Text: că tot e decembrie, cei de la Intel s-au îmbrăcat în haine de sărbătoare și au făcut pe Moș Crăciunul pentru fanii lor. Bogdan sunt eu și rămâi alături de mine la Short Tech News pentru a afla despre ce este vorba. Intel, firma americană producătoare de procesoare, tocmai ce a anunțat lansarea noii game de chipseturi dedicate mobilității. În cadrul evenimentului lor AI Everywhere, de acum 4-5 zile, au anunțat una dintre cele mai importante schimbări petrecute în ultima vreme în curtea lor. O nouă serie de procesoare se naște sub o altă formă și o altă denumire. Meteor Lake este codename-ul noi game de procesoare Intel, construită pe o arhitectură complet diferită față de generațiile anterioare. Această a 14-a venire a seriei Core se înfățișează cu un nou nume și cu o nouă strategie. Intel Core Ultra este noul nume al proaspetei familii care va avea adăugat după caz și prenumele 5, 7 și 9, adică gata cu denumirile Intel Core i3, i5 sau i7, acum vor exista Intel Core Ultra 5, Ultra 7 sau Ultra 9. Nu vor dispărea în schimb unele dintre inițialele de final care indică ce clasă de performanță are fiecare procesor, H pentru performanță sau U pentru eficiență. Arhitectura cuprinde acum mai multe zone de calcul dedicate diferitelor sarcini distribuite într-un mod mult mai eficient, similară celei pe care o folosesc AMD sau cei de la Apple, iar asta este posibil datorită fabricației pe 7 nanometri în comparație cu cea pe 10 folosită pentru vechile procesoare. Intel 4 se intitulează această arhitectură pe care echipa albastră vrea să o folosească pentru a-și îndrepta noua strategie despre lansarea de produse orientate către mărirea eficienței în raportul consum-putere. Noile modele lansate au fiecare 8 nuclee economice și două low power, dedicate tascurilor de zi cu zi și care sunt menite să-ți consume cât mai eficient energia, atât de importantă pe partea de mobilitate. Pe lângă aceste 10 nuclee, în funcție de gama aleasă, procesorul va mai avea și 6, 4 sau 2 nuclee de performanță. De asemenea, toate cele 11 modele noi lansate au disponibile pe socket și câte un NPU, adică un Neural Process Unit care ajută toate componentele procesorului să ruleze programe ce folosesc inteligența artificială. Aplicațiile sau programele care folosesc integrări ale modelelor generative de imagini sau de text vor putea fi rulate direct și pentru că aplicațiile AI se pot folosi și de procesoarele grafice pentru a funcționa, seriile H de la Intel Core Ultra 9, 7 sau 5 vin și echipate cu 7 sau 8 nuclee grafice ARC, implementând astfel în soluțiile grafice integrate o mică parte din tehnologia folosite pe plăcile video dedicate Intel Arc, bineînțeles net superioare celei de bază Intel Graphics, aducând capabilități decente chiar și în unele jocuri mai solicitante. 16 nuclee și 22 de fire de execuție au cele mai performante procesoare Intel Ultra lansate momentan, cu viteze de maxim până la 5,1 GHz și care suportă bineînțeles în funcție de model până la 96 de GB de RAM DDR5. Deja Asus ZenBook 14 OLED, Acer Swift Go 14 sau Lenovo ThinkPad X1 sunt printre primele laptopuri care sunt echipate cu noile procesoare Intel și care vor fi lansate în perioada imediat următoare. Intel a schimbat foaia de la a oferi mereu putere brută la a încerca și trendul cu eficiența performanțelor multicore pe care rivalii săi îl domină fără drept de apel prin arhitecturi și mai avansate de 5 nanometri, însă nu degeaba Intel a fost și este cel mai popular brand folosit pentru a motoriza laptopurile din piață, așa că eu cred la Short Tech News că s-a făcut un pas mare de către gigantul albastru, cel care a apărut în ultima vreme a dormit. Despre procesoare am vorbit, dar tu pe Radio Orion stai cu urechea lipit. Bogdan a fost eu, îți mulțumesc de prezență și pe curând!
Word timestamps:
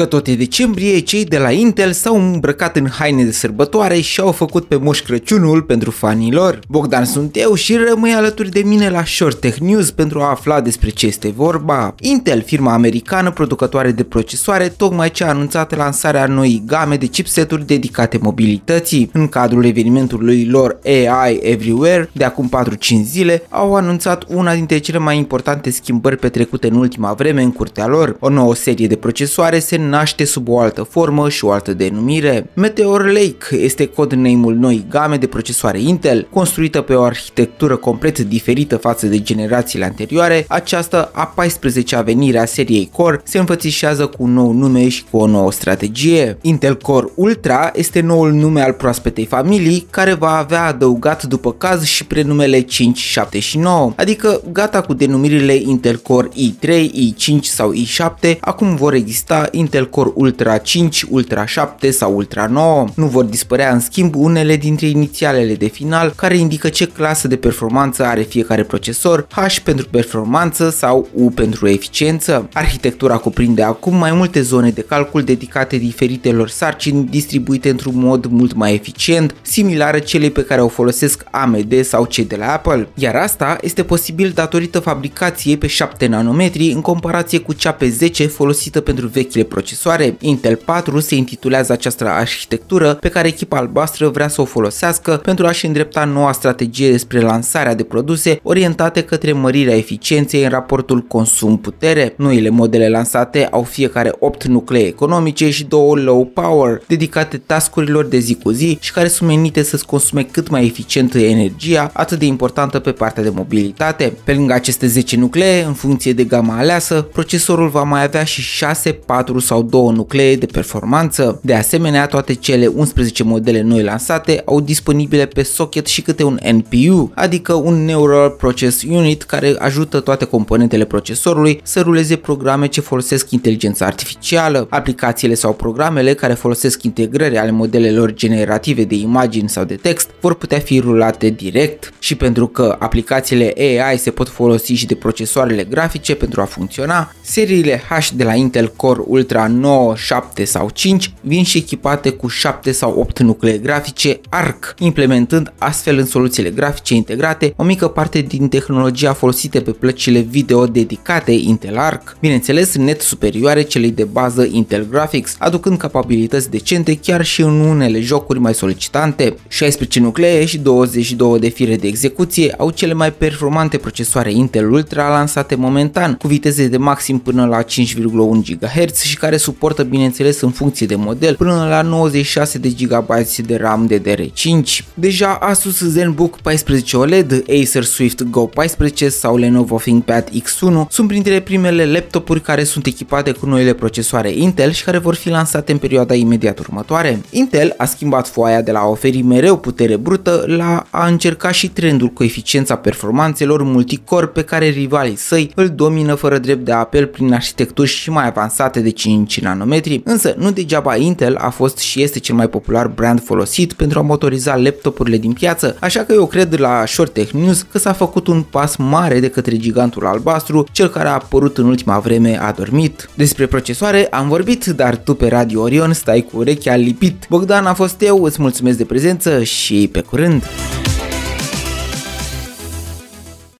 că 0.00 0.06
tot 0.06 0.26
e 0.26 0.34
decembrie, 0.34 0.98
cei 0.98 1.24
de 1.24 1.38
la 1.38 1.50
Intel 1.50 1.92
s-au 1.92 2.16
îmbrăcat 2.16 2.76
în 2.76 2.88
haine 2.88 3.24
de 3.24 3.32
sărbătoare 3.32 4.00
și 4.00 4.20
au 4.20 4.32
făcut 4.32 4.64
pe 4.64 4.76
Moș 4.76 5.00
Crăciunul 5.00 5.62
pentru 5.62 5.90
fanii 5.90 6.32
lor. 6.32 6.58
Bogdan 6.68 7.04
sunt 7.04 7.36
eu 7.36 7.54
și 7.54 7.76
rămâi 7.88 8.12
alături 8.12 8.50
de 8.50 8.62
mine 8.64 8.90
la 8.90 9.04
Short 9.04 9.40
Tech 9.40 9.58
News 9.58 9.90
pentru 9.90 10.20
a 10.20 10.30
afla 10.30 10.60
despre 10.60 10.90
ce 10.90 11.06
este 11.06 11.32
vorba. 11.36 11.94
Intel, 12.00 12.42
firma 12.42 12.72
americană 12.72 13.30
producătoare 13.30 13.90
de 13.90 14.02
procesoare, 14.02 14.68
tocmai 14.68 15.10
ce 15.10 15.24
a 15.24 15.28
anunțat 15.28 15.76
lansarea 15.76 16.26
noii 16.26 16.62
game 16.66 16.96
de 16.96 17.06
chipseturi 17.06 17.66
dedicate 17.66 18.18
mobilității. 18.22 19.10
În 19.12 19.28
cadrul 19.28 19.64
evenimentului 19.64 20.46
lor 20.46 20.78
AI 20.84 21.38
Everywhere, 21.42 22.10
de 22.12 22.24
acum 22.24 22.50
4-5 22.66 22.76
zile, 23.02 23.42
au 23.48 23.74
anunțat 23.74 24.24
una 24.28 24.54
dintre 24.54 24.78
cele 24.78 24.98
mai 24.98 25.16
importante 25.16 25.70
schimbări 25.70 26.16
petrecute 26.16 26.66
în 26.68 26.76
ultima 26.76 27.12
vreme 27.12 27.42
în 27.42 27.52
curtea 27.52 27.86
lor. 27.86 28.16
O 28.20 28.28
nouă 28.28 28.54
serie 28.54 28.86
de 28.86 28.96
procesoare 28.96 29.58
se 29.58 29.76
naște 29.90 30.24
sub 30.24 30.48
o 30.48 30.58
altă 30.58 30.82
formă 30.82 31.28
și 31.28 31.44
o 31.44 31.50
altă 31.50 31.72
denumire. 31.74 32.50
Meteor 32.54 33.06
Lake 33.06 33.56
este 33.56 33.86
codename-ul 33.86 34.54
noi 34.54 34.84
game 34.88 35.16
de 35.16 35.26
procesoare 35.26 35.80
Intel, 35.80 36.26
construită 36.30 36.80
pe 36.80 36.94
o 36.94 37.02
arhitectură 37.02 37.76
complet 37.76 38.18
diferită 38.18 38.76
față 38.76 39.06
de 39.06 39.22
generațiile 39.22 39.84
anterioare. 39.84 40.44
Această 40.48 41.10
a 41.12 41.34
14-a 41.42 42.00
venire 42.00 42.38
a 42.38 42.44
seriei 42.44 42.90
Core 42.92 43.20
se 43.24 43.38
înfățișează 43.38 44.06
cu 44.06 44.22
un 44.22 44.32
nou 44.32 44.52
nume 44.52 44.88
și 44.88 45.04
cu 45.10 45.16
o 45.16 45.26
nouă 45.26 45.52
strategie. 45.52 46.38
Intel 46.40 46.76
Core 46.76 47.10
Ultra 47.14 47.70
este 47.74 48.00
noul 48.00 48.32
nume 48.32 48.62
al 48.62 48.72
proaspetei 48.72 49.26
familii 49.26 49.86
care 49.90 50.14
va 50.14 50.36
avea 50.36 50.64
adăugat 50.66 51.22
după 51.22 51.52
caz 51.52 51.84
și 51.84 52.06
prenumele 52.06 52.60
5, 52.60 52.98
7 52.98 53.38
și 53.38 53.58
9, 53.58 53.92
adică 53.96 54.42
gata 54.52 54.80
cu 54.80 54.94
denumirile 54.94 55.54
Intel 55.54 55.96
Core 55.96 56.28
i3, 56.28 56.68
i5 56.70 57.40
sau 57.42 57.72
i7, 57.74 58.38
acum 58.40 58.74
vor 58.74 58.94
exista 58.94 59.48
Intel 59.50 59.79
Core 59.84 60.10
Ultra 60.14 60.58
5, 60.58 61.04
Ultra 61.08 61.46
7 61.46 61.90
sau 61.90 62.16
Ultra 62.16 62.46
9. 62.46 62.86
Nu 62.94 63.06
vor 63.06 63.24
dispărea 63.24 63.72
în 63.72 63.80
schimb 63.80 64.14
unele 64.14 64.56
dintre 64.56 64.86
inițialele 64.86 65.54
de 65.54 65.66
final 65.66 66.12
care 66.16 66.36
indică 66.36 66.68
ce 66.68 66.86
clasă 66.86 67.28
de 67.28 67.36
performanță 67.36 68.04
are 68.04 68.22
fiecare 68.22 68.62
procesor, 68.62 69.26
H 69.30 69.58
pentru 69.64 69.86
performanță 69.90 70.70
sau 70.70 71.08
U 71.14 71.30
pentru 71.30 71.68
eficiență. 71.68 72.48
Arhitectura 72.52 73.16
cuprinde 73.16 73.62
acum 73.62 73.96
mai 73.96 74.12
multe 74.12 74.40
zone 74.40 74.70
de 74.70 74.80
calcul 74.80 75.22
dedicate 75.22 75.76
diferitelor 75.76 76.48
sarcini 76.48 77.04
distribuite 77.04 77.70
într-un 77.70 77.94
mod 77.96 78.26
mult 78.26 78.54
mai 78.54 78.74
eficient, 78.74 79.34
similară 79.42 79.98
celei 79.98 80.30
pe 80.30 80.44
care 80.44 80.60
o 80.60 80.68
folosesc 80.68 81.24
AMD 81.30 81.84
sau 81.84 82.06
cei 82.06 82.24
de 82.24 82.36
la 82.36 82.52
Apple, 82.52 82.88
iar 82.94 83.14
asta 83.14 83.58
este 83.60 83.82
posibil 83.82 84.30
datorită 84.34 84.78
fabricației 84.78 85.56
pe 85.56 85.66
7 85.66 86.06
nanometri 86.06 86.70
în 86.70 86.80
comparație 86.80 87.38
cu 87.38 87.52
cea 87.52 87.72
pe 87.72 87.88
10 87.88 88.26
folosită 88.26 88.80
pentru 88.80 89.06
vechile 89.06 89.44
procesoare. 89.70 90.16
Intel 90.20 90.56
4 90.56 91.00
se 91.00 91.14
intitulează 91.14 91.72
această 91.72 92.08
arhitectură 92.08 92.94
pe 92.94 93.08
care 93.08 93.28
echipa 93.28 93.56
albastră 93.56 94.08
vrea 94.08 94.28
să 94.28 94.40
o 94.40 94.44
folosească 94.44 95.16
pentru 95.16 95.46
a-și 95.46 95.66
îndrepta 95.66 96.04
noua 96.04 96.32
strategie 96.32 96.90
despre 96.90 97.20
lansarea 97.20 97.74
de 97.74 97.82
produse 97.82 98.40
orientate 98.42 99.02
către 99.02 99.32
mărirea 99.32 99.76
eficienței 99.76 100.42
în 100.42 100.48
raportul 100.48 101.00
consum-putere. 101.00 102.14
Noile 102.16 102.48
modele 102.48 102.88
lansate 102.88 103.48
au 103.50 103.62
fiecare 103.62 104.12
8 104.18 104.44
nuclee 104.44 104.86
economice 104.86 105.50
și 105.50 105.64
două 105.64 105.96
low 105.96 106.24
power, 106.24 106.82
dedicate 106.86 107.36
tascurilor 107.36 108.04
de 108.04 108.18
zi 108.18 108.34
cu 108.34 108.50
zi 108.50 108.78
și 108.80 108.92
care 108.92 109.08
sunt 109.08 109.28
menite 109.28 109.62
să-ți 109.62 109.86
consume 109.86 110.22
cât 110.22 110.48
mai 110.48 110.64
eficient 110.64 111.14
energia, 111.14 111.90
atât 111.92 112.18
de 112.18 112.26
importantă 112.26 112.78
pe 112.78 112.92
partea 112.92 113.22
de 113.22 113.30
mobilitate. 113.34 114.12
Pe 114.24 114.32
lângă 114.32 114.52
aceste 114.52 114.86
10 114.86 115.16
nuclee, 115.16 115.62
în 115.62 115.72
funcție 115.72 116.12
de 116.12 116.24
gama 116.24 116.56
aleasă, 116.56 117.08
procesorul 117.12 117.68
va 117.68 117.82
mai 117.82 118.02
avea 118.02 118.24
și 118.24 118.40
6, 118.40 118.92
4 118.92 119.38
sau 119.50 119.62
2 119.62 119.92
nuclee 119.94 120.36
de 120.36 120.46
performanță. 120.46 121.40
De 121.42 121.54
asemenea, 121.54 122.06
toate 122.06 122.34
cele 122.34 122.66
11 122.66 123.22
modele 123.22 123.60
noi 123.60 123.82
lansate 123.82 124.42
au 124.44 124.60
disponibile 124.60 125.26
pe 125.26 125.42
socket 125.42 125.86
și 125.86 126.02
câte 126.02 126.24
un 126.24 126.38
NPU, 126.52 127.12
adică 127.14 127.52
un 127.52 127.84
Neural 127.84 128.30
Process 128.30 128.82
Unit 128.82 129.22
care 129.22 129.54
ajută 129.58 130.00
toate 130.00 130.24
componentele 130.24 130.84
procesorului 130.84 131.60
să 131.62 131.80
ruleze 131.80 132.16
programe 132.16 132.66
ce 132.66 132.80
folosesc 132.80 133.30
inteligența 133.30 133.86
artificială. 133.86 134.66
Aplicațiile 134.70 135.34
sau 135.34 135.52
programele 135.52 136.14
care 136.14 136.34
folosesc 136.34 136.82
integrări 136.82 137.38
ale 137.38 137.50
modelelor 137.50 138.12
generative 138.12 138.84
de 138.84 138.94
imagini 138.94 139.48
sau 139.48 139.64
de 139.64 139.74
text 139.74 140.10
vor 140.20 140.34
putea 140.34 140.58
fi 140.58 140.80
rulate 140.80 141.28
direct 141.28 141.92
și 141.98 142.14
pentru 142.14 142.46
că 142.46 142.76
aplicațiile 142.78 143.54
AI 143.56 143.98
se 143.98 144.10
pot 144.10 144.28
folosi 144.28 144.72
și 144.72 144.86
de 144.86 144.94
procesoarele 144.94 145.64
grafice 145.64 146.14
pentru 146.14 146.40
a 146.40 146.44
funcționa, 146.44 147.12
seriile 147.20 147.82
H 147.88 148.08
de 148.14 148.24
la 148.24 148.34
Intel 148.34 148.72
Core 148.76 149.00
Ultra 149.06 149.38
9, 149.46 149.94
7 149.96 150.44
sau 150.44 150.70
5 150.72 151.12
vin 151.20 151.44
și 151.44 151.58
echipate 151.58 152.10
cu 152.10 152.28
7 152.28 152.72
sau 152.72 152.98
8 152.98 153.18
nuclee 153.18 153.58
grafice 153.58 154.20
ARC, 154.28 154.74
implementând 154.78 155.52
astfel 155.58 155.98
în 155.98 156.06
soluțiile 156.06 156.50
grafice 156.50 156.94
integrate 156.94 157.54
o 157.56 157.62
mică 157.62 157.88
parte 157.88 158.20
din 158.20 158.48
tehnologia 158.48 159.12
folosite 159.12 159.60
pe 159.60 159.70
plăcile 159.70 160.20
video 160.20 160.66
dedicate 160.66 161.32
Intel 161.32 161.78
Arc, 161.78 162.16
bineînțeles 162.20 162.76
net 162.76 163.00
superioare 163.00 163.62
celei 163.62 163.90
de 163.90 164.04
bază 164.04 164.48
Intel 164.50 164.86
Graphics, 164.90 165.36
aducând 165.38 165.78
capabilități 165.78 166.50
decente 166.50 166.96
chiar 166.96 167.24
și 167.24 167.40
în 167.40 167.60
unele 167.60 168.00
jocuri 168.00 168.38
mai 168.38 168.54
solicitante. 168.54 169.36
16 169.48 170.00
nuclee 170.00 170.44
și 170.44 170.58
22 170.58 171.38
de 171.38 171.48
fire 171.48 171.76
de 171.76 171.86
execuție 171.86 172.54
au 172.58 172.70
cele 172.70 172.92
mai 172.92 173.12
performante 173.12 173.76
procesoare 173.76 174.32
Intel 174.32 174.70
Ultra 174.70 175.08
lansate 175.08 175.54
momentan, 175.54 176.14
cu 176.14 176.26
viteze 176.26 176.66
de 176.66 176.76
maxim 176.76 177.18
până 177.18 177.46
la 177.46 177.62
5,1 177.62 178.58
GHz 178.58 179.00
și 179.00 179.16
care 179.16 179.29
suportă 179.36 179.82
bineînțeles 179.82 180.40
în 180.40 180.50
funcție 180.50 180.86
de 180.86 180.94
model 180.94 181.34
până 181.34 181.66
la 181.68 181.82
96 181.82 182.58
de 182.58 182.68
GB 182.68 183.08
de 183.46 183.56
RAM 183.56 183.90
DDR5. 183.90 184.84
Deja 184.94 185.38
Asus 185.40 185.78
ZenBook 185.80 186.38
14 186.38 186.96
OLED, 186.96 187.44
Acer 187.62 187.84
Swift 187.84 188.22
Go 188.22 188.46
14 188.46 189.08
sau 189.08 189.36
Lenovo 189.36 189.76
ThinkPad 189.76 190.28
X1 190.30 190.88
sunt 190.88 191.08
printre 191.08 191.40
primele 191.40 191.86
laptopuri 191.86 192.40
care 192.40 192.64
sunt 192.64 192.86
echipate 192.86 193.32
cu 193.32 193.46
noile 193.46 193.72
procesoare 193.72 194.32
Intel 194.32 194.72
și 194.72 194.84
care 194.84 194.98
vor 194.98 195.14
fi 195.14 195.28
lansate 195.28 195.72
în 195.72 195.78
perioada 195.78 196.14
imediat 196.14 196.58
următoare. 196.58 197.20
Intel 197.30 197.74
a 197.76 197.84
schimbat 197.84 198.28
foaia 198.28 198.62
de 198.62 198.70
la 198.72 198.78
a 198.78 198.86
oferi 198.86 199.22
mereu 199.22 199.58
putere 199.58 199.96
brută 199.96 200.44
la 200.46 200.86
a 200.90 201.06
încerca 201.06 201.50
și 201.50 201.68
trendul 201.68 202.08
cu 202.08 202.24
eficiența 202.24 202.76
performanțelor 202.76 203.62
multicore 203.62 204.26
pe 204.26 204.42
care 204.42 204.66
rivalii 204.68 205.16
săi 205.16 205.52
îl 205.54 205.68
domină 205.68 206.14
fără 206.14 206.38
drept 206.38 206.64
de 206.64 206.72
apel 206.72 207.06
prin 207.06 207.32
arhitecturi 207.32 207.88
și 207.88 208.10
mai 208.10 208.26
avansate 208.26 208.80
de 208.80 208.90
5 208.90 209.19
nanometri, 209.40 210.00
însă 210.04 210.34
nu 210.38 210.50
degeaba 210.50 210.96
Intel 210.96 211.36
a 211.36 211.50
fost 211.50 211.78
și 211.78 212.02
este 212.02 212.18
cel 212.18 212.34
mai 212.34 212.48
popular 212.48 212.86
brand 212.86 213.22
folosit 213.24 213.72
pentru 213.72 213.98
a 213.98 214.02
motoriza 214.02 214.56
laptopurile 214.56 215.16
din 215.16 215.32
piață, 215.32 215.76
așa 215.80 216.00
că 216.00 216.12
eu 216.12 216.26
cred 216.26 216.58
la 216.58 216.84
Short 216.86 217.12
Tech 217.12 217.30
News 217.30 217.66
că 217.72 217.78
s-a 217.78 217.92
făcut 217.92 218.26
un 218.26 218.42
pas 218.42 218.76
mare 218.76 219.20
de 219.20 219.28
către 219.28 219.56
gigantul 219.56 220.06
albastru, 220.06 220.66
cel 220.72 220.88
care 220.88 221.08
a 221.08 221.12
apărut 221.12 221.58
în 221.58 221.66
ultima 221.66 221.98
vreme 221.98 222.40
a 222.40 222.52
dormit. 222.52 223.10
Despre 223.14 223.46
procesoare 223.46 224.06
am 224.10 224.28
vorbit, 224.28 224.64
dar 224.64 224.96
tu 224.96 225.14
pe 225.14 225.28
Radio 225.28 225.60
Orion 225.60 225.92
stai 225.92 226.26
cu 226.32 226.38
urechea 226.38 226.74
lipit. 226.74 227.26
Bogdan 227.28 227.66
a 227.66 227.74
fost 227.74 228.02
eu, 228.02 228.22
îți 228.22 228.42
mulțumesc 228.42 228.76
de 228.76 228.84
prezență 228.84 229.42
și 229.42 229.88
pe 229.92 230.00
curând! 230.00 230.44